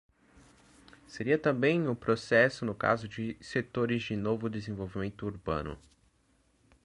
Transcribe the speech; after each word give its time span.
Seria 1.07 1.37
também 1.37 1.87
o 1.87 1.95
processo 1.95 2.65
no 2.65 2.73
caso 2.73 3.07
de 3.07 3.37
setores 3.39 4.01
de 4.01 4.15
novo 4.15 4.49
desenvolvimento 4.49 5.27
urbano. 5.27 5.77